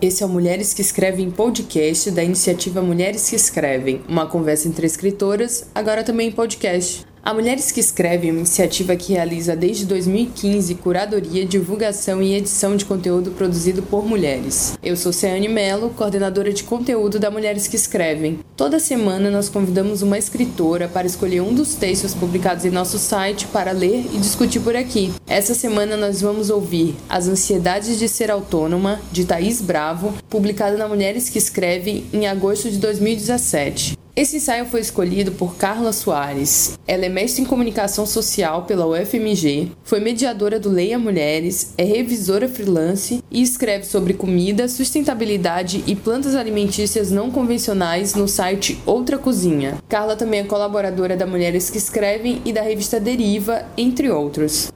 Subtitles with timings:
[0.00, 4.86] Esse é o Mulheres que Escrevem podcast da iniciativa Mulheres que Escrevem, uma conversa entre
[4.86, 7.07] escritoras, agora também em podcast.
[7.28, 12.86] A Mulheres que Escrevem uma iniciativa que realiza desde 2015 curadoria, divulgação e edição de
[12.86, 14.78] conteúdo produzido por mulheres.
[14.82, 18.38] Eu sou Ceane Mello, coordenadora de conteúdo da Mulheres que Escrevem.
[18.56, 23.46] Toda semana nós convidamos uma escritora para escolher um dos textos publicados em nosso site
[23.48, 25.12] para ler e discutir por aqui.
[25.26, 30.88] Essa semana nós vamos ouvir As Ansiedades de Ser Autônoma, de Thaís Bravo, publicada na
[30.88, 33.98] Mulheres que Escrevem em agosto de 2017.
[34.18, 36.76] Esse ensaio foi escolhido por Carla Soares.
[36.88, 42.48] Ela é mestre em comunicação social pela UFMG, foi mediadora do Leia Mulheres, é revisora
[42.48, 49.78] freelance e escreve sobre comida, sustentabilidade e plantas alimentícias não convencionais no site Outra Cozinha.
[49.88, 54.68] Carla também é colaboradora da Mulheres que Escrevem e da revista Deriva, entre outros.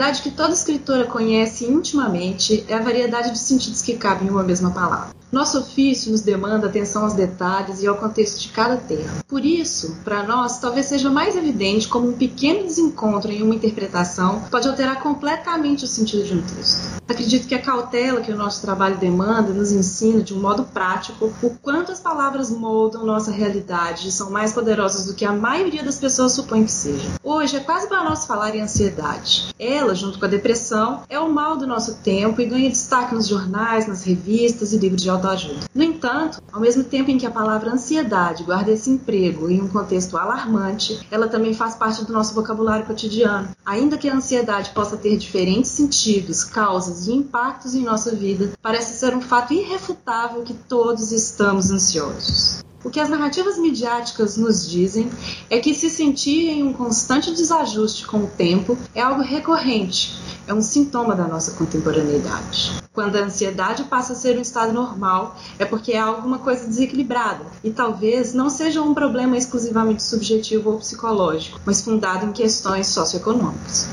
[0.00, 4.30] Uma verdade que toda escritora conhece intimamente é a variedade de sentidos que cabem em
[4.30, 5.14] uma mesma palavra.
[5.32, 9.22] Nosso ofício nos demanda atenção aos detalhes e ao contexto de cada termo.
[9.28, 14.42] Por isso, para nós, talvez seja mais evidente como um pequeno desencontro em uma interpretação
[14.50, 17.00] pode alterar completamente o sentido de um texto.
[17.08, 21.32] Acredito que a cautela que o nosso trabalho demanda nos ensina de um modo prático
[21.42, 25.84] o quanto as palavras moldam nossa realidade e são mais poderosas do que a maioria
[25.84, 27.10] das pessoas supõe que sejam.
[27.22, 29.54] Hoje é quase para nós falar em ansiedade.
[29.58, 33.28] Ela, junto com a depressão, é o mal do nosso tempo e ganha destaque nos
[33.28, 35.66] jornais, nas revistas e livros de autoajuda.
[35.74, 39.68] No entanto, ao mesmo tempo em que a palavra ansiedade guarda esse emprego em um
[39.68, 43.48] contexto alarmante, ela também faz parte do nosso vocabulário cotidiano.
[43.64, 48.98] Ainda que a ansiedade possa ter diferentes sentidos, causas e impactos em nossa vida, parece
[48.98, 52.64] ser um fato irrefutável que todos estamos ansiosos.
[52.82, 55.10] O que as narrativas midiáticas nos dizem
[55.50, 60.54] é que se sentir em um constante desajuste com o tempo é algo recorrente, é
[60.54, 62.72] um sintoma da nossa contemporaneidade.
[62.90, 67.44] Quando a ansiedade passa a ser um estado normal, é porque há alguma coisa desequilibrada
[67.62, 73.88] e talvez não seja um problema exclusivamente subjetivo ou psicológico, mas fundado em questões socioeconômicas.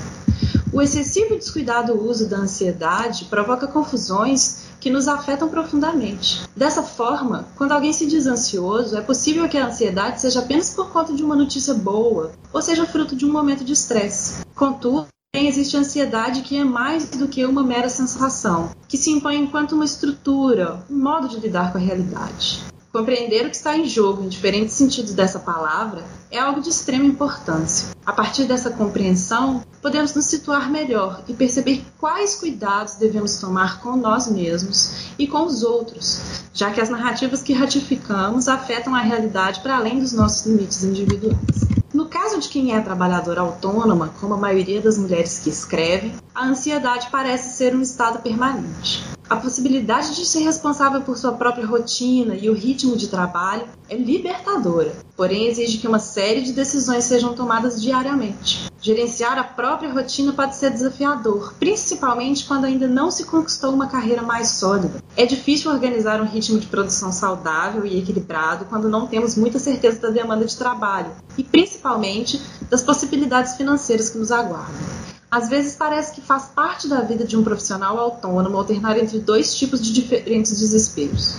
[0.71, 6.41] O excessivo e descuidado uso da ansiedade provoca confusões que nos afetam profundamente.
[6.55, 10.89] Dessa forma, quando alguém se diz ansioso, é possível que a ansiedade seja apenas por
[10.89, 14.45] conta de uma notícia boa ou seja fruto de um momento de estresse.
[14.55, 19.73] Contudo, existe ansiedade que é mais do que uma mera sensação, que se impõe enquanto
[19.73, 22.63] uma estrutura, um modo de lidar com a realidade.
[22.91, 27.05] Compreender o que está em jogo em diferentes sentidos dessa palavra é algo de extrema
[27.05, 27.89] importância.
[28.05, 33.95] A partir dessa compreensão, podemos nos situar melhor e perceber quais cuidados devemos tomar com
[33.95, 36.21] nós mesmos e com os outros,
[36.53, 41.67] já que as narrativas que ratificamos afetam a realidade para além dos nossos limites individuais.
[41.97, 46.45] No caso de quem é trabalhadora autônoma, como a maioria das mulheres que escrevem, a
[46.45, 49.03] ansiedade parece ser um estado permanente.
[49.27, 53.97] A possibilidade de ser responsável por sua própria rotina e o ritmo de trabalho é
[53.97, 58.71] libertadora, porém exige que uma série de decisões sejam tomadas diariamente.
[58.79, 64.21] Gerenciar a própria rotina pode ser desafiador, principalmente quando ainda não se conquistou uma carreira
[64.21, 65.03] mais sólida.
[65.17, 69.99] É difícil organizar um ritmo de produção saudável e equilibrado quando não temos muita certeza
[69.99, 72.39] da demanda de trabalho e principalmente
[72.69, 74.75] das possibilidades financeiras que nos aguardam.
[75.29, 79.53] Às vezes parece que faz parte da vida de um profissional autônomo alternar entre dois
[79.53, 81.35] tipos de diferentes desesperos.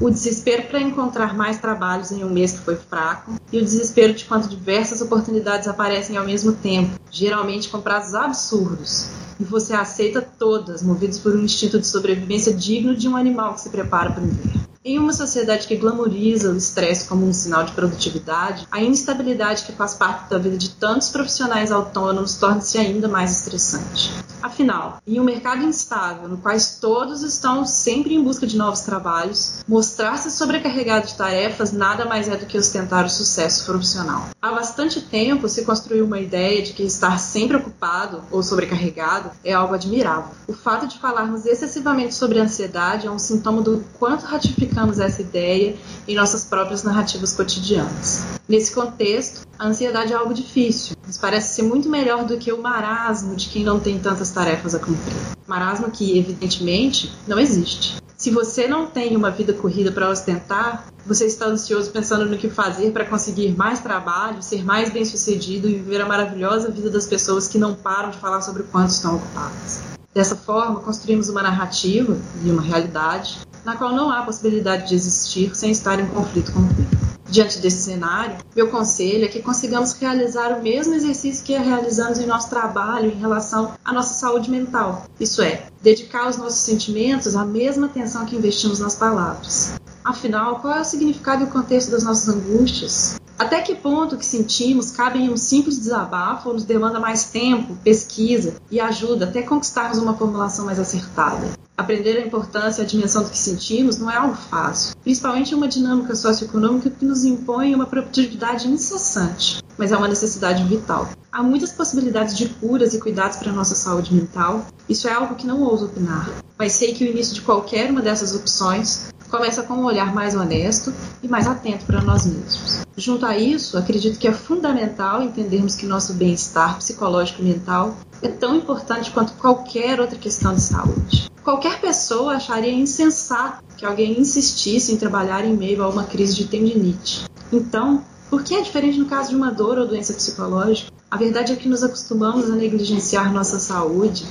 [0.00, 4.14] O desespero para encontrar mais trabalhos em um mês que foi fraco e o desespero
[4.14, 9.10] de quando diversas oportunidades aparecem ao mesmo tempo, geralmente com prazos absurdos.
[9.38, 13.60] E você aceita todas, movidos por um instinto de sobrevivência digno de um animal que
[13.60, 14.69] se prepara para o inverno.
[14.82, 19.72] Em uma sociedade que glamoriza o estresse como um sinal de produtividade, a instabilidade que
[19.72, 24.10] faz parte da vida de tantos profissionais autônomos torna-se ainda mais estressante.
[24.42, 29.62] Afinal, em um mercado instável, no qual todos estão sempre em busca de novos trabalhos,
[29.68, 34.30] mostrar-se sobrecarregado de tarefas nada mais é do que ostentar o sucesso profissional.
[34.40, 39.52] Há bastante tempo se construiu uma ideia de que estar sempre ocupado ou sobrecarregado é
[39.52, 40.30] algo admirável.
[40.48, 44.24] O fato de falarmos excessivamente sobre ansiedade é um sintoma do quanto
[44.70, 45.76] ratificamos essa ideia
[46.06, 48.24] em nossas próprias narrativas cotidianas.
[48.48, 52.62] Nesse contexto, a ansiedade é algo difícil, mas parece ser muito melhor do que o
[52.62, 55.16] marasmo de quem não tem tantas tarefas a cumprir.
[55.46, 57.96] Marasmo que, evidentemente, não existe.
[58.16, 62.50] Se você não tem uma vida corrida para ostentar, você está ansioso pensando no que
[62.50, 67.48] fazer para conseguir mais trabalho, ser mais bem-sucedido e viver a maravilhosa vida das pessoas
[67.48, 69.80] que não param de falar sobre o quanto estão ocupadas.
[70.12, 75.54] Dessa forma, construímos uma narrativa e uma realidade na qual não há possibilidade de existir
[75.54, 77.10] sem estar em conflito com o tempo.
[77.30, 82.26] diante desse cenário, meu conselho é que consigamos realizar o mesmo exercício que realizamos em
[82.26, 85.06] nosso trabalho em relação à nossa saúde mental.
[85.20, 89.74] Isso é, dedicar aos nossos sentimentos a mesma atenção que investimos nas palavras.
[90.02, 93.20] Afinal, qual é o significado e o contexto das nossas angústias?
[93.38, 97.24] Até que ponto o que sentimos cabe em um simples desabafo ou nos demanda mais
[97.24, 101.48] tempo, pesquisa e ajuda até conquistarmos uma formulação mais acertada?
[101.76, 105.54] Aprender a importância e a dimensão do que sentimos não é algo fácil, principalmente em
[105.56, 111.08] uma dinâmica socioeconômica que nos impõe uma produtividade incessante, mas é uma necessidade vital.
[111.32, 115.36] Há muitas possibilidades de curas e cuidados para a nossa saúde mental, isso é algo
[115.36, 116.28] que não ouso opinar,
[116.58, 120.34] mas sei que o início de qualquer uma dessas opções começa com um olhar mais
[120.34, 122.80] honesto e mais atento para nós mesmos.
[122.96, 128.28] Junto a isso, acredito que é fundamental entendermos que nosso bem-estar psicológico e mental é
[128.28, 131.30] tão importante quanto qualquer outra questão de saúde.
[131.42, 136.46] Qualquer pessoa acharia insensato que alguém insistisse em trabalhar em meio a uma crise de
[136.46, 137.24] tendinite.
[137.50, 140.92] Então, por que é diferente no caso de uma dor ou doença psicológica?
[141.10, 144.24] A verdade é que nos acostumamos a negligenciar nossa saúde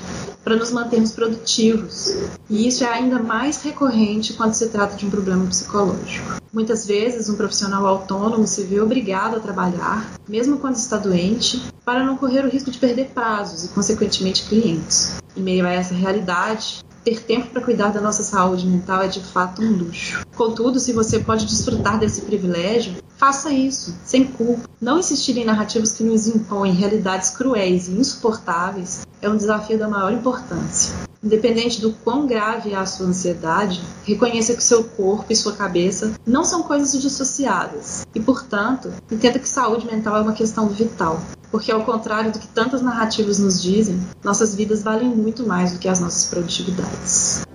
[0.44, 2.16] para nos mantermos produtivos.
[2.50, 6.39] E isso é ainda mais recorrente quando se trata de um problema psicológico.
[6.51, 12.04] Muitas vezes, um profissional autônomo se vê obrigado a trabalhar, mesmo quando está doente, para
[12.04, 15.22] não correr o risco de perder prazos e, consequentemente, clientes.
[15.38, 19.19] Em meio a essa realidade, ter tempo para cuidar da nossa saúde mental é de
[19.19, 20.25] fato um luxo.
[20.36, 24.63] Contudo, se você pode desfrutar desse privilégio, faça isso, sem culpa.
[24.81, 29.88] Não insistir em narrativas que nos impõem realidades cruéis e insuportáveis é um desafio da
[29.88, 31.09] maior importância.
[31.21, 36.13] Independente do quão grave é a sua ansiedade, reconheça que seu corpo e sua cabeça
[36.25, 41.19] não são coisas dissociadas e, portanto, entenda que saúde mental é uma questão vital.
[41.51, 45.80] Porque, ao contrário do que tantas narrativas nos dizem, nossas vidas valem muito mais do
[45.80, 47.45] que as nossas produtividades.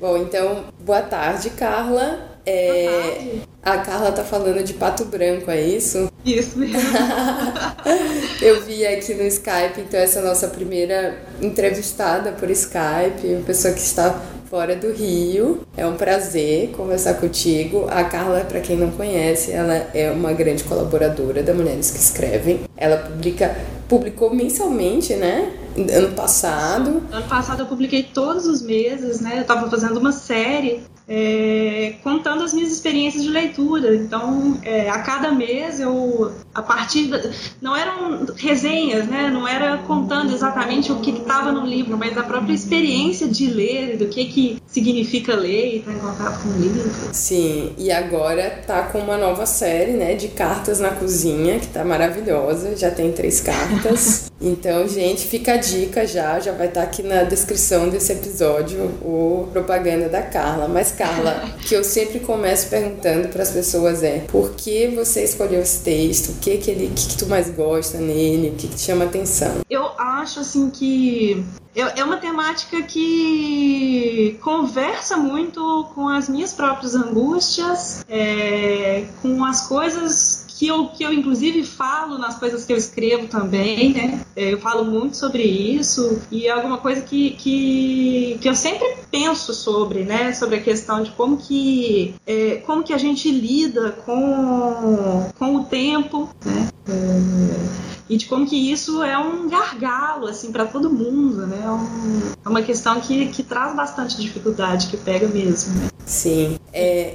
[0.00, 2.29] Bom, então, boa tarde, Carla.
[2.46, 6.10] É, a Carla tá falando de Pato Branco, é isso?
[6.24, 6.80] Isso mesmo.
[8.40, 13.44] Eu vi aqui no Skype, então essa é a nossa primeira entrevistada por Skype, uma
[13.44, 14.18] pessoa que está
[14.50, 15.60] fora do Rio.
[15.76, 17.86] É um prazer conversar contigo.
[17.88, 22.60] A Carla, para quem não conhece, ela é uma grande colaboradora da Mulheres que Escrevem.
[22.76, 23.56] Ela publica
[23.88, 25.52] publicou mensalmente, né?
[25.76, 27.02] Ano passado.
[27.10, 29.38] Ano passado eu publiquei todos os meses, né?
[29.38, 30.82] Eu estava fazendo uma série
[31.12, 33.96] é, contando as minhas experiências de leitura.
[33.96, 37.20] Então, é, a cada mês eu, a partir da,
[37.60, 39.28] não eram resenhas, né?
[39.28, 43.96] Não era contando exatamente o que estava no livro, mas a própria experiência de ler,
[43.96, 46.88] do que que significa ler e estar em contato com o livro.
[47.12, 50.14] Sim, e agora tá com uma nova série, né?
[50.14, 52.76] De cartas na cozinha, que tá maravilhosa.
[52.76, 54.30] Já tem três cartas.
[54.40, 58.84] então, gente, fica a dica já, já vai estar tá aqui na descrição desse episódio
[59.02, 60.68] o propaganda da Carla.
[60.68, 65.62] Mas Carla, que eu sempre começo perguntando para as pessoas é: por que você escolheu
[65.62, 66.32] esse texto?
[66.32, 68.50] O que que ele, que, que tu mais gosta nele?
[68.50, 69.62] O que, que te chama atenção?
[69.70, 71.42] Eu acho assim que
[71.74, 80.44] é uma temática que conversa muito com as minhas próprias angústias, é, com as coisas
[80.60, 84.20] que eu, que eu inclusive falo nas coisas que eu escrevo também, né?
[84.36, 88.86] É, eu falo muito sobre isso e é alguma coisa que, que, que eu sempre
[89.10, 90.34] penso sobre, né?
[90.34, 95.64] Sobre a questão de como que, é, como que a gente lida com, com o
[95.64, 96.68] tempo, né?
[96.86, 101.60] É, e de como que isso é um gargalo assim para todo mundo, né?
[101.64, 105.72] É, um, é, uma questão que, que traz bastante dificuldade, que pega mesmo.
[105.78, 105.88] Né?
[106.04, 106.58] Sim.
[106.72, 107.14] É...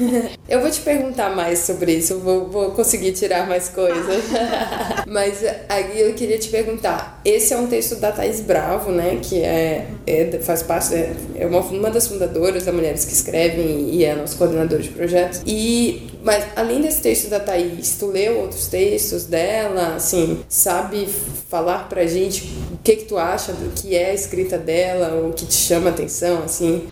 [0.46, 4.22] eu vou te perguntar mais sobre isso, vou, vou conseguir tirar mais coisas.
[5.08, 9.18] Mas aí eu queria te perguntar: esse é um texto da Thais Bravo, né?
[9.22, 13.94] Que é, é faz parte, é, é uma, uma das fundadoras da Mulheres que Escrevem
[13.94, 15.40] e é nosso coordenador de projetos.
[15.46, 19.96] E, mas além desse texto da Thais, tu leu outros textos dela?
[19.96, 21.06] Assim, sabe
[21.50, 25.34] falar pra gente o que, que tu acha do que é a escrita dela, o
[25.34, 26.88] que te chama atenção, assim?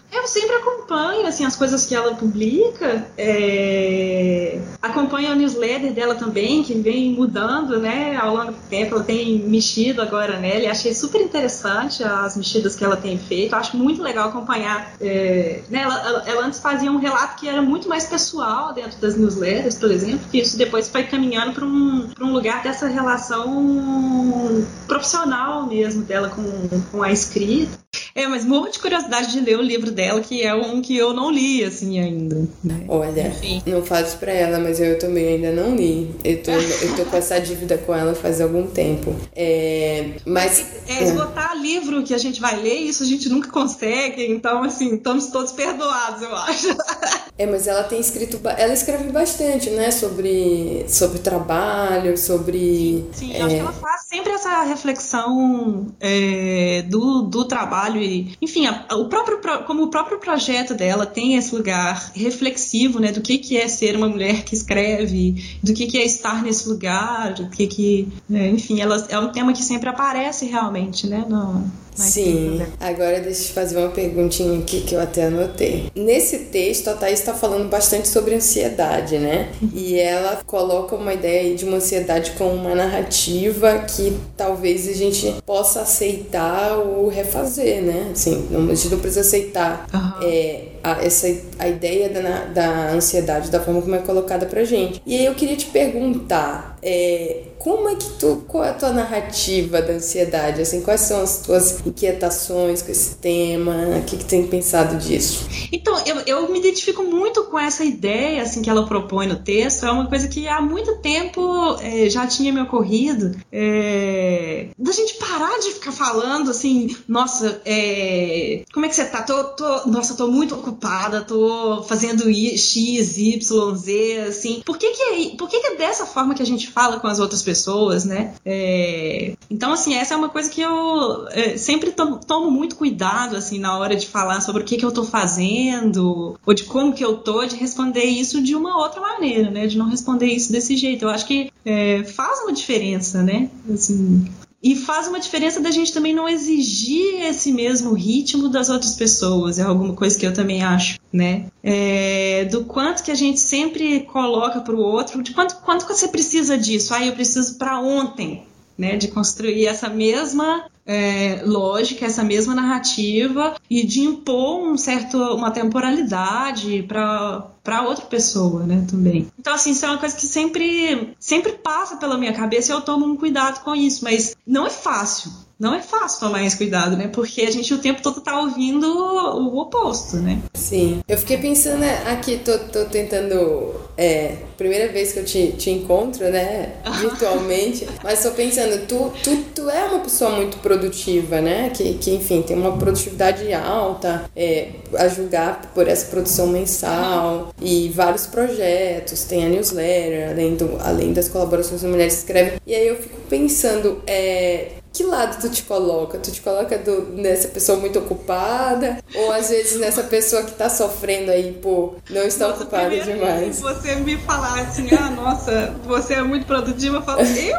[0.92, 4.60] Acompanho, assim, as coisas que ela publica, é...
[4.82, 9.38] acompanho a newsletter dela também, que vem mudando, né, ao longo do tempo, ela tem
[9.38, 14.02] mexido agora nela, e achei super interessante as mexidas que ela tem feito, acho muito
[14.02, 15.62] legal acompanhar, é...
[15.70, 19.76] né, ela, ela, antes fazia um relato que era muito mais pessoal dentro das newsletters,
[19.76, 26.02] por exemplo, que isso depois foi caminhando para um, um lugar dessa relação profissional mesmo
[26.02, 27.80] dela com, com a escrita.
[28.14, 31.12] É, mas morro de curiosidade de ler o livro dela, que é um que eu
[31.12, 32.46] não li, assim, ainda.
[32.62, 32.84] Né?
[32.88, 33.62] Olha, Enfim.
[33.66, 36.14] não falo isso pra ela, mas eu também ainda não li.
[36.22, 39.14] Eu tô, eu tô com essa dívida com ela faz algum tempo.
[39.34, 40.66] É, mas...
[40.86, 44.62] É, é, esgotar livro que a gente vai ler, isso a gente nunca consegue, então,
[44.62, 46.68] assim, estamos todos perdoados, eu acho.
[47.38, 48.38] É, mas ela tem escrito...
[48.44, 49.90] Ela escreve bastante, né?
[49.90, 53.06] Sobre, sobre trabalho, sobre...
[53.12, 53.40] Sim, sim é...
[53.40, 59.08] acho que ela faz sempre essa reflexão é, do, do trabalho e, enfim, a, o
[59.08, 63.68] próprio, como o próprio projeto dela tem esse lugar reflexivo, né, do que, que é
[63.68, 68.08] ser uma mulher que escreve, do que, que é estar nesse lugar, do que que,
[68.32, 73.42] é, enfim, ela, é um tema que sempre aparece realmente, né, no, Sim, agora deixa
[73.42, 75.90] eu te fazer uma perguntinha aqui que eu até anotei.
[75.94, 79.50] Nesse texto, a Thaís está falando bastante sobre ansiedade, né?
[79.74, 85.34] E ela coloca uma ideia de uma ansiedade como uma narrativa que talvez a gente
[85.44, 88.10] possa aceitar ou refazer, né?
[88.12, 90.28] Assim, a gente não precisa aceitar uhum.
[90.28, 95.00] é, a, essa, a ideia da, da ansiedade da forma como é colocada pra gente.
[95.06, 98.90] E aí eu queria te perguntar, é, como é que tu, qual é a tua
[98.90, 100.60] narrativa da ansiedade?
[100.60, 103.72] Assim, quais são as tuas inquietações com esse tema?
[104.00, 105.46] O que, que tem pensado disso?
[105.70, 109.86] Então, eu, eu me identifico muito com essa ideia assim que ela propõe no texto.
[109.86, 113.36] É uma coisa que há muito tempo é, já tinha me ocorrido.
[113.52, 119.22] É, da gente parar de ficar falando assim, nossa, é, como é que você tá?
[119.22, 124.62] Tô, tô, nossa, tô muito ocupada, tô fazendo X, Y, Z, assim.
[124.64, 127.06] Por que que é, por que que é dessa forma que a gente fala com
[127.06, 128.02] as outras pessoas?
[128.04, 128.34] né?
[128.44, 133.36] É, então, assim, essa é uma coisa que eu é, sempre tomo, tomo, muito cuidado,
[133.36, 136.92] assim, na hora de falar sobre o que, que eu tô fazendo, ou de como
[136.92, 139.66] que eu tô, de responder isso de uma outra maneira, né?
[139.66, 141.04] De não responder isso desse jeito.
[141.04, 143.50] Eu acho que é, faz uma diferença, né?
[143.72, 144.26] Assim,
[144.62, 149.58] e faz uma diferença da gente também não exigir esse mesmo ritmo das outras pessoas.
[149.58, 151.46] É alguma coisa que eu também acho, né?
[151.62, 156.06] É, do quanto que a gente sempre coloca para o outro, de quanto, quanto você
[156.08, 156.94] precisa disso.
[156.94, 158.44] Ah, eu preciso para ontem,
[158.82, 158.96] né?
[158.96, 165.52] De construir essa mesma é, lógica, essa mesma narrativa e de impor um certo, uma
[165.52, 169.28] temporalidade para outra pessoa, né, também.
[169.38, 172.80] Então, assim, isso é uma coisa que sempre, sempre passa pela minha cabeça e eu
[172.80, 175.30] tomo um cuidado com isso, mas não é fácil
[175.62, 177.06] não é fácil tomar esse cuidado, né?
[177.06, 180.42] Porque a gente o tempo todo tá ouvindo o oposto, né?
[180.54, 181.00] Sim.
[181.06, 183.72] Eu fiquei pensando né, aqui, tô, tô tentando.
[183.96, 186.72] É, primeira vez que eu te, te encontro, né?
[186.98, 187.86] Virtualmente.
[188.02, 191.70] mas tô pensando, tu, tu, tu é uma pessoa muito produtiva, né?
[191.70, 197.88] Que, que enfim, tem uma produtividade alta, é, a julgar por essa produção mensal e
[197.90, 202.54] vários projetos, tem a newsletter, além, do, além das colaborações com mulheres que escrevem.
[202.66, 206.18] E aí eu fico pensando, é, que lado tu te coloca?
[206.18, 208.98] Tu te coloca do, nessa pessoa muito ocupada?
[209.14, 213.56] Ou às vezes nessa pessoa que tá sofrendo aí por não estar nossa, ocupada demais?
[213.56, 217.58] Se você me falar assim, ah, nossa, você é muito produtiva, eu falo, eu?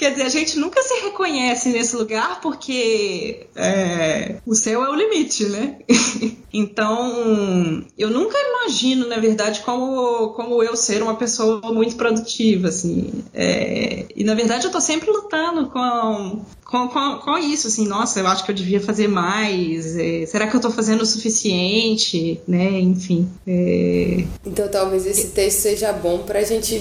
[0.00, 4.94] Quer dizer, a gente nunca se reconhece nesse lugar porque é, o céu é o
[4.94, 5.76] limite, né?
[6.50, 13.22] então, eu nunca imagino, na verdade, como, como eu ser uma pessoa muito produtiva, assim.
[13.34, 18.20] É, e, na verdade, eu tô sempre lutando com, com, com, com, isso, assim, nossa,
[18.20, 22.40] eu acho que eu devia fazer mais, é, será que eu tô fazendo o suficiente,
[22.46, 23.28] né, enfim.
[23.44, 24.24] É...
[24.46, 26.80] Então talvez esse texto seja bom pra gente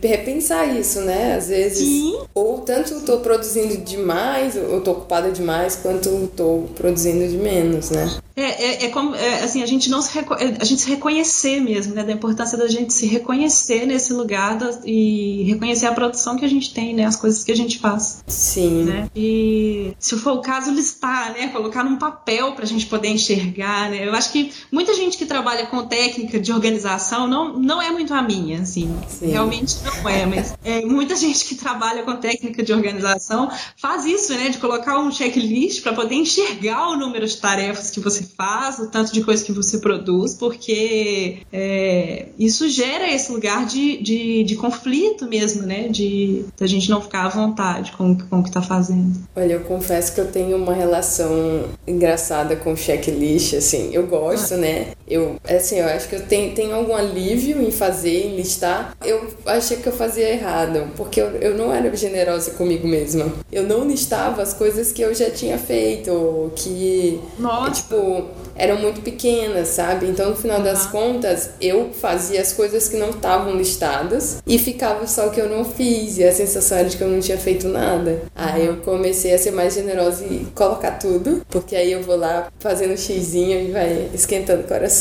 [0.00, 2.16] repensar isso, né, às vezes, Sim.
[2.32, 8.18] ou tanto tô produzindo demais, ou tô ocupada demais, quanto tô produzindo de menos, né.
[8.36, 10.24] É, é, é como, é, assim, a gente não se, é,
[10.60, 14.80] a gente se reconhecer mesmo, né, da importância da gente se reconhecer nesse lugar da,
[14.84, 18.24] e reconhecer a produção que a gente tem, né, as coisas que a gente faz.
[18.26, 18.84] Sim.
[18.84, 23.88] Né, e se for o caso, listar, né, colocar num papel pra gente poder enxergar,
[23.90, 27.90] né, eu acho que muita gente que trabalha com técnica de organização não, não é
[27.92, 29.30] muito a minha, assim, Sim.
[29.30, 34.32] realmente não é, mas é, muita gente que trabalha com técnica de organização faz isso,
[34.34, 38.78] né, de colocar um checklist para poder enxergar o número de tarefas que você faz,
[38.78, 44.44] o tanto de coisa que você produz, porque é, isso gera esse lugar de, de,
[44.44, 45.88] de, conflito mesmo, né?
[45.88, 49.12] De a gente não ficar à vontade com, com o que está fazendo.
[49.36, 54.58] Olha, eu confesso que eu tenho uma relação engraçada com checklist, assim, eu gosto, ah.
[54.58, 54.86] né?
[55.06, 58.96] Eu, assim, eu acho que eu tenho, tenho algum alívio em fazer, em listar.
[59.04, 63.32] Eu achei que eu fazia errado, porque eu, eu não era generosa comigo mesma.
[63.52, 67.70] Eu não listava as coisas que eu já tinha feito, que, Nossa.
[67.70, 70.06] tipo, eram muito pequenas, sabe?
[70.06, 75.06] Então, no final das contas, eu fazia as coisas que não estavam listadas e ficava
[75.06, 77.38] só o que eu não fiz, e a sensação era de que eu não tinha
[77.38, 78.22] feito nada.
[78.34, 82.48] Aí eu comecei a ser mais generosa e colocar tudo, porque aí eu vou lá
[82.58, 84.93] fazendo xizinho e vai esquentando o coração.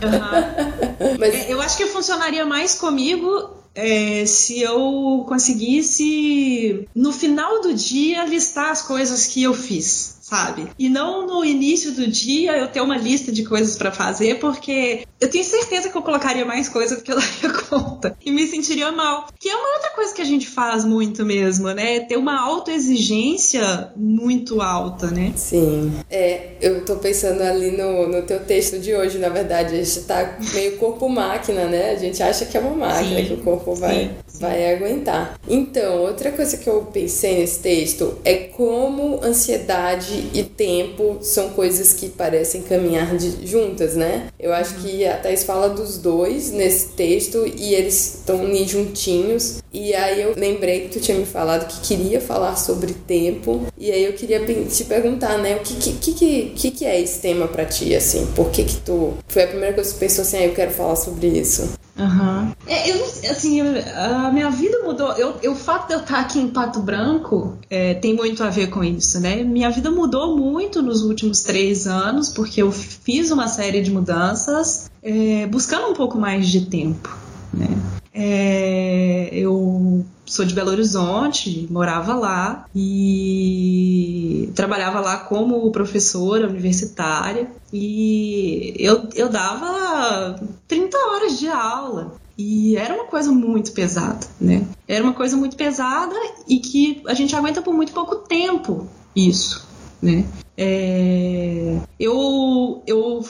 [1.18, 7.72] Mas É, Eu acho que funcionaria mais comigo é, se eu conseguisse, no final do
[7.72, 10.68] dia, listar as coisas que eu fiz, sabe?
[10.78, 15.04] E não no início do dia eu ter uma lista de coisas pra fazer, porque
[15.20, 18.46] eu tenho certeza que eu colocaria mais coisa do que eu daria conta e me
[18.46, 19.26] sentiria mal.
[19.38, 22.00] Que é uma outra coisa que a gente faz muito mesmo, né?
[22.00, 25.32] Ter uma autoexigência muito alta, né?
[25.34, 25.92] Sim.
[26.08, 30.00] É, eu tô pensando ali no, no teu texto de hoje, na verdade, a gente
[30.02, 31.90] tá meio corpo-máquina, né?
[31.90, 33.26] A gente acha que é uma máquina, Sim.
[33.26, 34.29] que o corpo vai, sim.
[34.38, 35.38] Vai aguentar.
[35.48, 41.92] Então, outra coisa que eu pensei nesse texto é como ansiedade e tempo são coisas
[41.92, 44.28] que parecem caminhar de- juntas, né?
[44.38, 49.58] Eu acho que a Thais fala dos dois nesse texto e eles estão ali juntinhos.
[49.72, 53.66] E aí eu lembrei que tu tinha me falado que queria falar sobre tempo.
[53.78, 55.56] E aí eu queria te perguntar, né?
[55.56, 58.26] O que que, que, que, que é esse tema pra ti, assim?
[58.34, 59.14] Por que que tu...
[59.28, 61.70] Foi a primeira coisa que tu pensou assim, ah, eu quero falar sobre isso.
[61.98, 62.29] Aham.
[62.66, 65.12] É, eu, assim, a minha vida mudou.
[65.12, 68.50] Eu, eu- o fato de eu estar aqui em Pato Branco é, tem muito a
[68.50, 69.42] ver com isso, né?
[69.42, 74.90] Minha vida mudou muito nos últimos três anos, porque eu fiz uma série de mudanças
[75.02, 77.08] é, buscando um pouco mais de tempo,
[77.52, 77.66] né?
[78.12, 88.74] É, eu sou de Belo Horizonte, morava lá e trabalhava lá como professora universitária e
[88.78, 90.38] eu, eu dava
[90.68, 92.14] 30 horas de aula.
[92.42, 94.64] E era uma coisa muito pesada, né?
[94.88, 96.14] Era uma coisa muito pesada
[96.48, 99.68] e que a gente aguenta por muito pouco tempo isso,
[100.00, 100.24] né?
[100.56, 102.14] É, eu,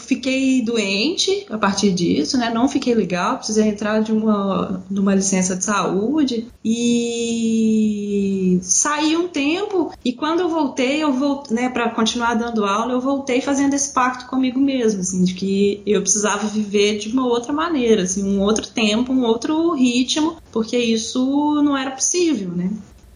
[0.00, 2.50] fiquei doente a partir disso, né?
[2.52, 9.28] Não fiquei legal, precisei entrar de uma, de uma licença de saúde e saí um
[9.28, 13.74] tempo e quando eu voltei, eu voltei, né, para continuar dando aula, eu voltei fazendo
[13.74, 18.24] esse pacto comigo mesmo, assim, de que eu precisava viver de uma outra maneira, assim,
[18.24, 22.70] um outro tempo, um outro ritmo, porque isso não era possível, né?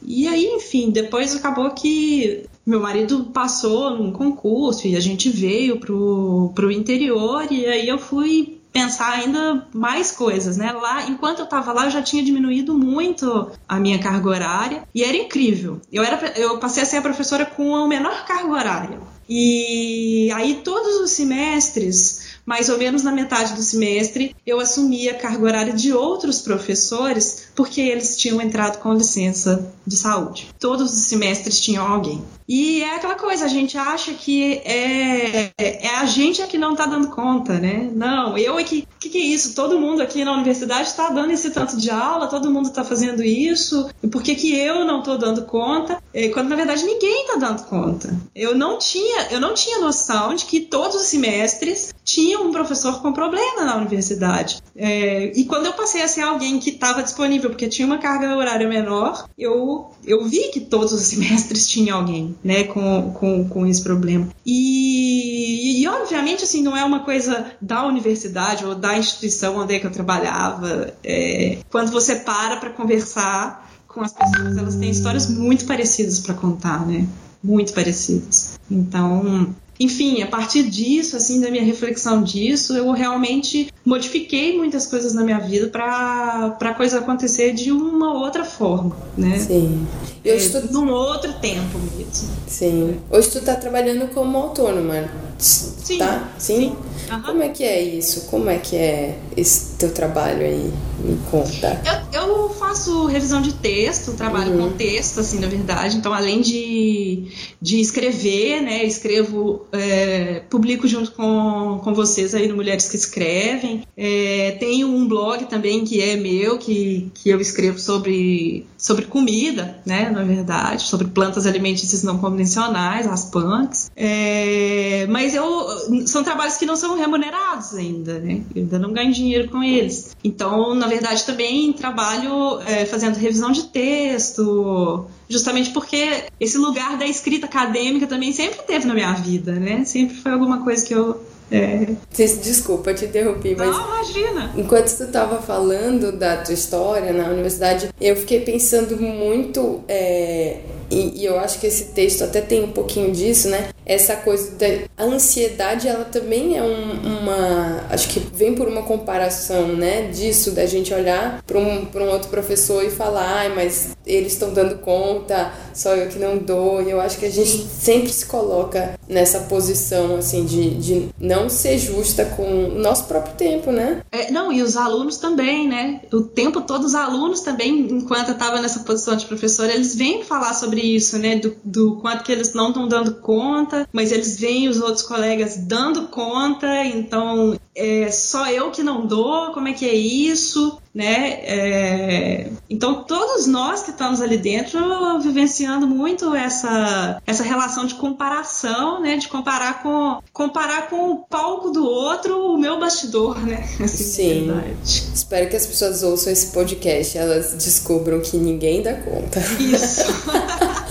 [0.06, 5.78] E aí, enfim, depois acabou que meu marido passou num concurso e a gente veio
[5.78, 10.72] pro, pro interior e aí eu fui pensar ainda mais coisas, né?
[10.72, 15.04] Lá, enquanto eu tava lá, eu já tinha diminuído muito a minha carga horária e
[15.04, 15.80] era incrível.
[15.92, 18.98] Eu era eu passei a ser a professora com a menor carga horária.
[19.28, 25.14] E aí todos os semestres mais ou menos na metade do semestre, eu assumi a
[25.14, 30.48] carga horária de outros professores porque eles tinham entrado com licença de saúde.
[30.58, 32.22] Todos os semestres tinham alguém.
[32.46, 36.76] E é aquela coisa, a gente acha que é, é a gente é que não
[36.76, 37.90] tá dando conta, né?
[37.94, 38.86] Não, eu é que.
[38.96, 39.54] O que, que é isso?
[39.54, 43.22] Todo mundo aqui na universidade está dando esse tanto de aula, todo mundo está fazendo
[43.22, 46.02] isso, por que, que eu não tô dando conta?
[46.12, 48.14] É, quando na verdade ninguém tá dando conta.
[48.34, 53.00] Eu não tinha, eu não tinha noção de que todos os semestres tinha um professor
[53.00, 54.62] com problema na universidade.
[54.76, 58.36] É, e quando eu passei a ser alguém que estava disponível, porque tinha uma carga
[58.36, 63.66] horária menor, eu, eu vi que todos os semestres tinha alguém né, com, com, com
[63.66, 64.28] esse problema.
[64.44, 69.78] E, e, obviamente, assim, não é uma coisa da universidade ou da instituição onde é
[69.78, 70.92] que eu trabalhava.
[71.02, 76.34] É, quando você para para conversar com as pessoas, elas têm histórias muito parecidas para
[76.34, 77.06] contar, né?
[77.42, 78.58] Muito parecidas.
[78.70, 85.12] Então, enfim, a partir disso, assim, da minha reflexão disso, eu realmente modifiquei muitas coisas
[85.14, 89.38] na minha vida para a coisa acontecer de uma outra forma, né?
[89.38, 89.86] Sim.
[90.24, 90.72] E hoje é, tu...
[90.72, 92.28] Num outro tempo mesmo.
[92.46, 92.96] Sim.
[93.10, 95.10] Hoje tu tá trabalhando como autônoma,
[95.44, 95.98] Sim.
[95.98, 96.32] tá?
[96.38, 96.56] Sim?
[96.56, 96.76] Sim.
[97.10, 97.22] Uhum.
[97.22, 98.22] Como é que é isso?
[98.22, 100.72] Como é que é esse teu trabalho aí?
[100.98, 101.80] Me conta.
[102.12, 104.70] Eu, eu faço revisão de texto, trabalho uhum.
[104.70, 105.96] com texto, assim, na verdade.
[105.96, 107.28] Então, além de,
[107.60, 113.82] de escrever, né, escrevo, é, publico junto com, com vocês aí no Mulheres que Escrevem.
[113.96, 119.78] É, tenho um blog também que é meu, que, que eu escrevo sobre, sobre comida,
[119.84, 123.90] né, na verdade, sobre plantas alimentícias não convencionais, as punks.
[123.94, 128.42] É, mas eu, são trabalhos que não são remunerados ainda, né?
[128.54, 130.14] Eu ainda não ganho dinheiro com eles.
[130.22, 137.06] Então, na verdade, também trabalho é, fazendo revisão de texto, justamente porque esse lugar da
[137.06, 139.84] escrita acadêmica também sempre teve na minha vida, né?
[139.84, 141.20] Sempre foi alguma coisa que eu
[141.50, 141.94] É.
[142.16, 143.68] Desculpa, te interrompi, mas.
[143.68, 144.52] Não, imagina!
[144.56, 149.82] Enquanto tu estava falando da tua história na universidade, eu fiquei pensando muito.
[149.86, 153.68] É, e, e, eu acho que esse texto até tem um pouquinho disso, né?
[153.86, 157.84] Essa coisa da ansiedade, ela também é um, uma.
[157.90, 160.08] Acho que vem por uma comparação, né?
[160.08, 164.52] Disso, da gente olhar para um, um outro professor e falar, ai, mas eles estão
[164.52, 166.82] dando conta, só eu que não dou.
[166.82, 171.48] E eu acho que a gente sempre se coloca nessa posição, assim, de, de não
[171.48, 174.02] ser justa com o nosso próprio tempo, né?
[174.10, 176.00] É, não, e os alunos também, né?
[176.12, 180.22] O tempo todo, os alunos também, enquanto eu estava nessa posição de professora, eles vêm
[180.22, 181.36] falar sobre isso, né?
[181.36, 185.56] Do, do quanto que eles não estão dando conta, mas eles veem os outros colegas
[185.56, 190.78] dando conta, então é só eu que não dou, como é que é isso?
[190.94, 191.40] Né?
[191.42, 192.46] É...
[192.70, 194.78] Então todos nós que estamos ali dentro
[195.20, 199.16] vivenciando muito essa essa relação de comparação, né?
[199.16, 203.68] De comparar com comparar com o palco do outro, o meu bastidor, né?
[203.82, 204.76] Assim, Sim.
[205.14, 209.40] Espero que as pessoas ouçam esse podcast, elas descubram que ninguém dá conta.
[209.58, 210.04] Isso.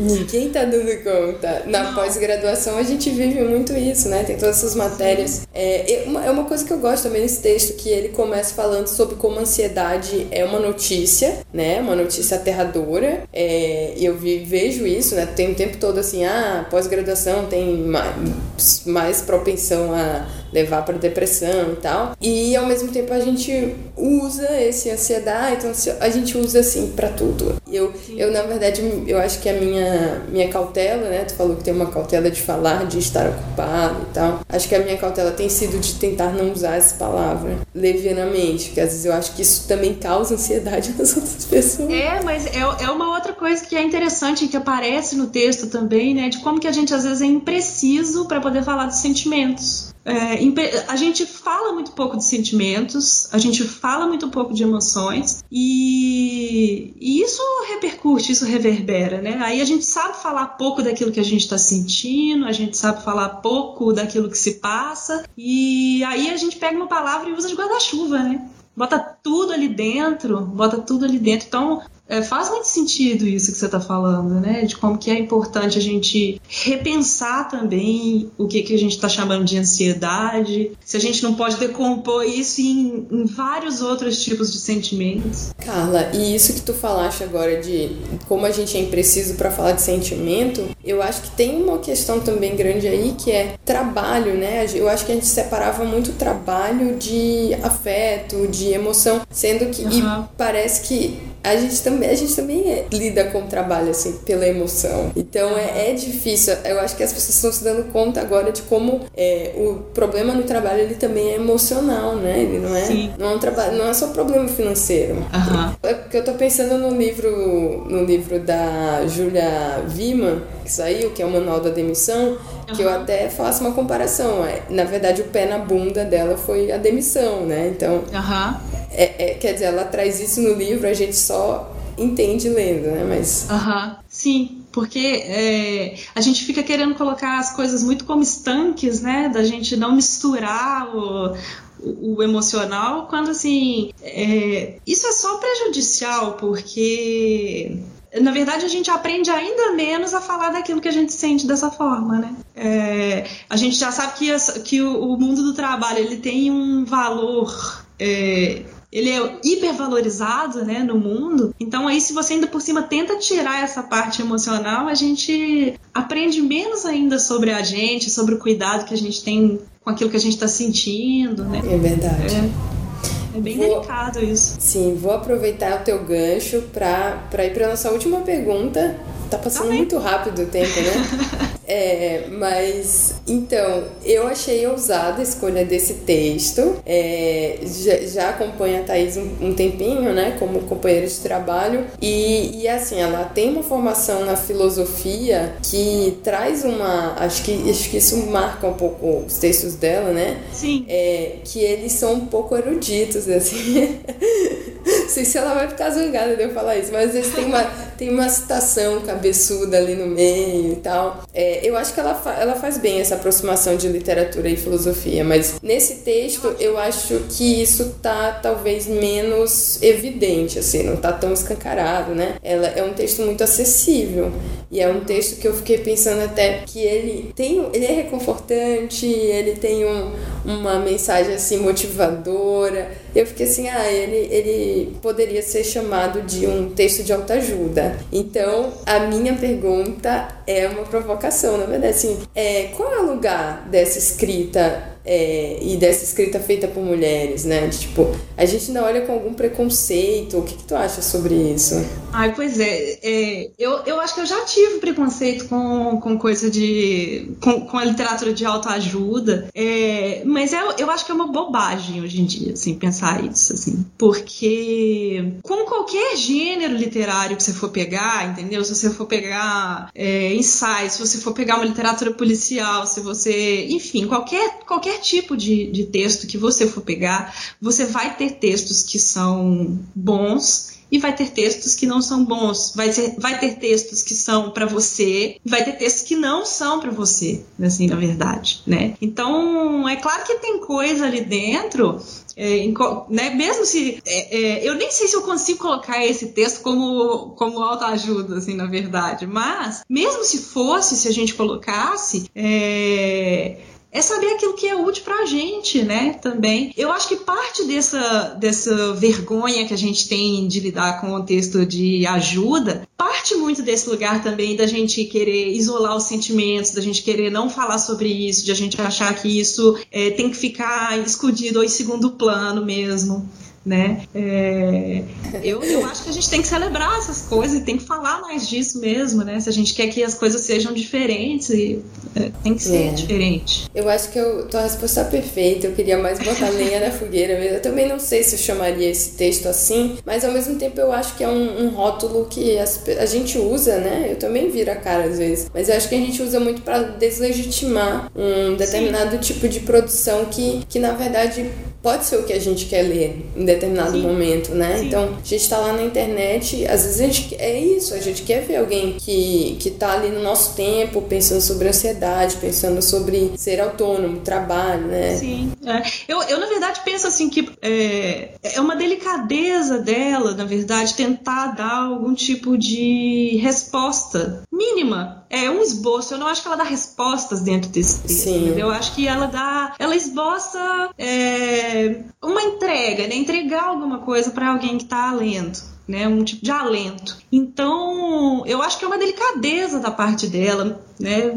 [0.00, 1.64] Ninguém tá dando conta.
[1.66, 4.24] Na pós-graduação a gente vive muito isso, né?
[4.24, 5.46] Tem todas essas matérias.
[5.52, 9.16] É, é uma coisa que eu gosto também nesse texto, que ele começa falando sobre
[9.16, 11.80] como a ansiedade é uma notícia, né?
[11.80, 13.24] Uma notícia aterradora.
[13.32, 15.26] É, e eu vi, vejo isso, né?
[15.26, 21.72] Tem o tempo todo assim, ah, pós-graduação tem mais, mais propensão a levar para depressão
[21.72, 22.16] e tal.
[22.20, 27.08] E ao mesmo tempo a gente usa esse ansiedade, então a gente usa assim para
[27.08, 27.56] tudo.
[27.70, 31.24] Eu, eu na verdade, eu acho que a minha minha cautela, né?
[31.24, 34.40] Tu falou que tem uma cautela de falar, de estar ocupado e tal.
[34.48, 38.80] Acho que a minha cautela tem sido de tentar não usar essa palavra levianamente, porque
[38.80, 41.90] às vezes eu acho que isso também causa ansiedade nas outras pessoas.
[41.90, 46.14] É, mas é, é uma outra coisa que é interessante que aparece no texto também,
[46.14, 46.28] né?
[46.28, 49.90] De como que a gente às vezes é impreciso para poder falar dos sentimentos.
[50.10, 55.44] É, a gente fala muito pouco de sentimentos, a gente fala muito pouco de emoções
[55.50, 59.38] e, e, isso repercute, isso reverbera, né?
[59.42, 63.02] Aí a gente sabe falar pouco daquilo que a gente está sentindo, a gente sabe
[63.02, 67.48] falar pouco daquilo que se passa e aí a gente pega uma palavra e usa
[67.48, 68.48] de guarda-chuva, né?
[68.76, 71.46] Bota tudo ali dentro, bota tudo ali dentro.
[71.48, 74.62] Então, é, faz muito sentido isso que você está falando, né?
[74.62, 79.08] De como que é importante a gente repensar também o que, que a gente está
[79.08, 84.52] chamando de ansiedade, se a gente não pode decompor isso em, em, vários outros tipos
[84.52, 85.52] de sentimentos.
[85.64, 87.96] Carla, e isso que tu falaste agora de
[88.26, 92.18] como a gente é impreciso para falar de sentimento, eu acho que tem uma questão
[92.18, 94.66] também grande aí que é trabalho, né?
[94.74, 100.24] Eu acho que a gente separava muito trabalho de afeto, de emoção, sendo que uhum.
[100.24, 104.12] e parece que a gente também, a gente também é, lida com o trabalho, assim,
[104.24, 105.10] pela emoção.
[105.16, 106.54] Então é, é, difícil.
[106.64, 110.34] Eu acho que as pessoas estão se dando conta agora de como é, o problema
[110.34, 112.40] no trabalho ele também é emocional, né?
[112.40, 113.10] Ele não é, Sim.
[113.18, 115.14] não é um trabalho, não é só problema financeiro.
[115.14, 115.74] Uhum.
[115.82, 121.22] É porque eu tô pensando no livro, no livro da Julia Viman, que saiu, que
[121.22, 122.74] é o Manual da Demissão, uhum.
[122.74, 124.44] que eu até faço uma comparação.
[124.44, 127.72] É, na verdade, o pé na bunda dela foi a demissão, né?
[127.74, 128.04] Então.
[128.12, 132.90] Uhum é, é, quer dizer, ela traz isso no livro, a gente só entende lendo,
[132.90, 133.04] né?
[133.08, 133.48] Mas.
[133.50, 139.28] Aham, sim, porque é, a gente fica querendo colocar as coisas muito como estanques, né?
[139.28, 141.36] Da gente não misturar o,
[141.80, 143.92] o, emocional, quando assim.
[144.02, 147.78] É, isso é só prejudicial, porque
[148.20, 151.70] na verdade, a gente aprende ainda menos a falar daquilo que a gente sente dessa
[151.70, 152.34] forma, né?
[152.56, 156.84] É, a gente já sabe que, que o, o, mundo do trabalho ele tem um
[156.84, 161.54] valor é, ele é hipervalorizado né, no mundo.
[161.60, 166.42] Então aí se você ainda por cima tenta tirar essa parte emocional, a gente aprende
[166.42, 170.16] menos ainda sobre a gente, sobre o cuidado que a gente tem com aquilo que
[170.16, 171.60] a gente está sentindo, né?
[171.64, 172.34] É verdade.
[172.34, 174.56] É, é bem vou, delicado isso.
[174.58, 178.98] Sim, vou aproveitar o teu gancho para ir para nossa última pergunta.
[179.30, 181.50] Tá passando tá muito rápido o tempo, né?
[181.70, 186.82] É, mas então, eu achei ousada a escolha desse texto.
[186.84, 192.62] É, já, já acompanho a Thaís um, um, tempinho, né, como companheira de trabalho, e,
[192.62, 197.14] e assim, ela tem uma formação na filosofia que traz uma.
[197.16, 200.40] Acho que, acho que isso marca um pouco os textos dela, né?
[200.52, 200.84] Sim.
[200.88, 204.00] É, que eles são um pouco eruditos, assim.
[205.10, 207.64] sei se ela vai ficar zangada de eu falar isso, mas às vezes tem uma,
[207.98, 211.24] tem uma citação cabeçuda ali no meio e tal.
[211.34, 215.24] É, eu acho que ela, fa ela faz bem essa aproximação de literatura e filosofia,
[215.24, 221.32] mas nesse texto eu acho que isso tá talvez menos evidente, assim, não tá tão
[221.32, 222.36] escancarado, né?
[222.42, 224.32] Ela é um texto muito acessível
[224.70, 229.06] e é um texto que eu fiquei pensando até que ele tem, ele é reconfortante,
[229.06, 230.12] ele tem um,
[230.44, 232.92] uma mensagem assim motivadora.
[233.14, 237.96] Eu fiquei assim, ah, ele, ele poderia ser chamado de um texto de autoajuda.
[238.12, 243.68] Então, a minha pergunta é uma provocação, na verdade, assim, é, qual é o lugar
[243.68, 247.66] dessa escrita é, e dessa escrita feita por mulheres, né?
[247.66, 250.38] De, tipo, a gente ainda olha com algum preconceito.
[250.38, 251.74] O que, que tu acha sobre isso?
[252.12, 252.98] Ai, pois é.
[253.02, 257.32] é, eu, eu acho que eu já tive preconceito com, com coisa de.
[257.40, 259.48] com, com a literatura de autoajuda.
[259.54, 263.52] É, mas eu, eu acho que é uma bobagem hoje em dia, assim, pensar isso,
[263.52, 263.84] assim.
[263.96, 268.64] Porque com qualquer gênero literário que você for pegar, entendeu?
[268.64, 273.66] Se você for pegar é, ensaios, se você for pegar uma literatura policial, se você.
[273.66, 278.32] enfim, qualquer, qualquer qualquer tipo de, de texto que você for pegar, você vai ter
[278.32, 283.38] textos que são bons e vai ter textos que não são bons, vai, ser, vai
[283.38, 287.86] ter textos que são para você, vai ter textos que não são para você, assim,
[287.86, 288.94] na verdade, né?
[289.00, 292.00] Então, é claro que tem coisa ali dentro
[292.36, 292.74] é, em,
[293.08, 297.30] né, mesmo se é, é, eu nem sei se eu consigo colocar esse texto como
[297.36, 303.58] como autoajuda assim na verdade mas mesmo se fosse se a gente colocasse é,
[303.92, 306.14] é saber aquilo que é útil pra gente, né?
[306.14, 306.72] Também.
[306.76, 311.24] Eu acho que parte dessa, dessa vergonha que a gente tem de lidar com o
[311.24, 316.80] texto de ajuda, parte muito desse lugar também da gente querer isolar os sentimentos, da
[316.80, 320.36] gente querer não falar sobre isso, de a gente achar que isso é, tem que
[320.36, 323.28] ficar escondido ou em segundo plano mesmo
[323.64, 324.02] né?
[324.14, 325.02] É,
[325.42, 328.20] eu, eu acho que a gente tem que celebrar essas coisas e tem que falar
[328.22, 329.38] mais disso mesmo, né?
[329.38, 331.82] Se a gente quer que as coisas sejam diferentes, e,
[332.16, 332.92] é, tem que ser é.
[332.92, 333.70] diferente.
[333.74, 337.38] Eu acho que eu, tua resposta é perfeita, eu queria mais botar lenha na fogueira
[337.38, 337.56] mesmo.
[337.56, 340.90] Eu também não sei se eu chamaria esse texto assim, mas ao mesmo tempo eu
[340.92, 344.08] acho que é um, um rótulo que as, a gente usa, né?
[344.10, 346.62] Eu também viro a cara às vezes, mas eu acho que a gente usa muito
[346.62, 349.34] para deslegitimar um determinado Sim.
[349.34, 351.50] tipo de produção que, que na verdade
[351.82, 354.02] pode ser o que a gente quer ler em determinado Sim.
[354.02, 354.78] momento, né?
[354.78, 354.86] Sim.
[354.86, 358.22] Então, a gente tá lá na internet, às vezes a gente é isso, a gente
[358.22, 363.32] quer ver alguém que, que tá ali no nosso tempo, pensando sobre ansiedade, pensando sobre
[363.36, 365.16] ser autônomo, trabalho, né?
[365.16, 365.52] Sim.
[365.64, 365.82] É.
[366.08, 371.48] Eu, eu, na verdade, penso assim que é, é uma delicadeza dela, na verdade, tentar
[371.48, 375.19] dar algum tipo de resposta mínima.
[375.30, 376.12] É um esboço.
[376.14, 378.24] Eu não acho que ela dá respostas dentro desse texto.
[378.24, 378.58] Sim.
[378.58, 379.74] Eu acho que ela dá.
[379.78, 380.90] Ela esboça.
[380.98, 383.14] É, uma entrega, né?
[383.14, 386.06] Entregar alguma coisa para alguém que está lendo né?
[386.06, 387.18] Um tipo de alento.
[387.32, 391.34] Então, eu acho que é uma delicadeza da parte dela, né?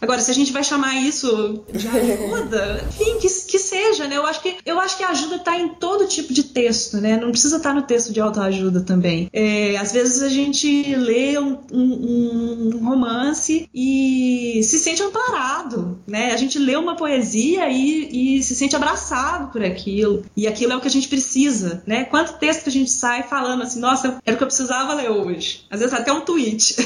[0.00, 4.16] Agora, se a gente vai chamar isso de ajuda, enfim, que, que seja, né?
[4.16, 7.16] Eu acho que, eu acho que a ajuda está em todo tipo de texto, né?
[7.16, 9.28] Não precisa estar tá no texto de autoajuda também.
[9.32, 16.32] É, às vezes a gente lê um, um, um, romance e se sente amparado, né?
[16.32, 20.24] A gente lê uma poesia e, e se sente abraçado por aquilo.
[20.36, 22.04] E aquilo é o que a gente precisa, né?
[22.04, 25.10] Quanto texto que a gente sai falando assim, nossa, era o que eu precisava ler
[25.10, 25.64] hoje.
[25.70, 26.76] Às vezes até um tweet.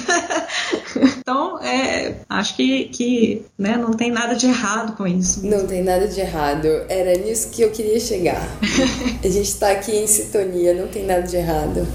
[1.20, 1.89] então, é,
[2.28, 5.46] acho que, que né, não tem nada de errado com isso.
[5.46, 6.66] Não tem nada de errado.
[6.88, 8.46] Era nisso que eu queria chegar.
[9.22, 11.86] a gente tá aqui em sintonia, não tem nada de errado.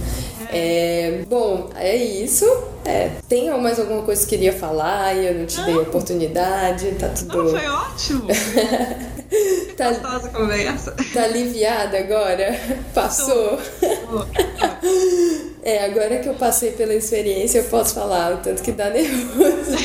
[0.51, 2.45] É, bom, é isso.
[2.85, 6.91] É, tem mais alguma coisa que queria falar e eu não te dei oportunidade?
[6.99, 7.43] Tá tudo.
[7.43, 8.27] Não, foi ótimo!
[9.75, 10.95] tá, gostosa conversa.
[11.13, 12.57] Tá aliviada agora?
[12.93, 13.59] Passou?
[15.65, 19.75] É, agora que eu passei pela experiência, eu posso falar o tanto que dá nervoso.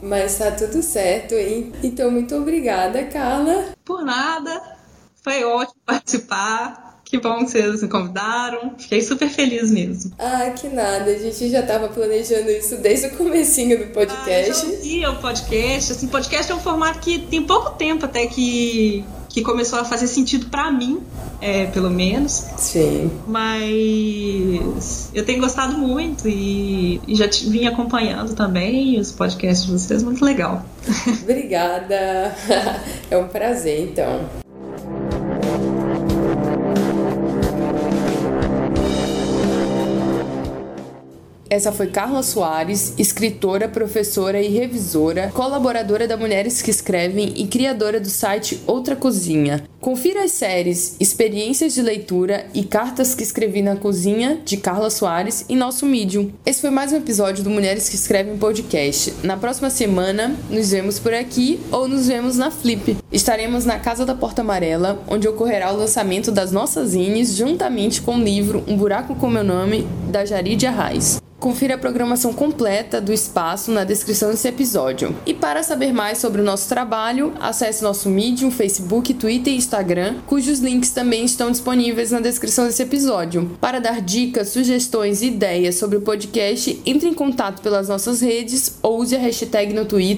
[0.00, 1.72] Mas tá tudo certo, hein?
[1.82, 3.74] Então, muito obrigada, Carla.
[3.84, 4.62] Por nada.
[5.22, 7.02] Foi ótimo participar.
[7.04, 8.76] Que bom que vocês me convidaram.
[8.78, 10.12] Fiquei super feliz mesmo.
[10.16, 11.10] Ah, que nada.
[11.10, 14.64] A gente já estava planejando isso desde o comecinho do podcast.
[14.64, 15.90] Ah, eu já o podcast.
[15.90, 20.08] Assim, podcast é um formato que tem pouco tempo até que, que começou a fazer
[20.08, 21.00] sentido para mim,
[21.40, 22.32] é, pelo menos.
[22.58, 23.10] Sim.
[23.26, 30.02] Mas eu tenho gostado muito e, e já vim acompanhando também os podcasts de vocês.
[30.02, 30.64] Muito legal.
[31.22, 32.34] Obrigada.
[33.10, 34.28] É um prazer, então.
[41.50, 47.98] Essa foi Carla Soares, escritora, professora e revisora, colaboradora da Mulheres que Escrevem e criadora
[47.98, 49.64] do site Outra Cozinha.
[49.80, 55.44] Confira as séries Experiências de Leitura e Cartas que Escrevi na Cozinha, de Carla Soares,
[55.48, 56.30] em nosso Medium.
[56.46, 59.12] Esse foi mais um episódio do Mulheres que Escrevem podcast.
[59.24, 62.96] Na próxima semana, nos vemos por aqui ou nos vemos na Flip.
[63.10, 68.14] Estaremos na Casa da Porta Amarela, onde ocorrerá o lançamento das nossas zines, juntamente com
[68.14, 71.20] o livro Um Buraco com Meu Nome, da Jarid Arraes.
[71.40, 75.16] Confira a programação completa do espaço na descrição desse episódio.
[75.24, 80.16] E para saber mais sobre o nosso trabalho, acesse nosso Medium, Facebook, Twitter e Instagram,
[80.26, 83.52] cujos links também estão disponíveis na descrição desse episódio.
[83.58, 88.74] Para dar dicas, sugestões e ideias sobre o podcast, entre em contato pelas nossas redes
[88.82, 90.00] ou use a hashtag no Twitter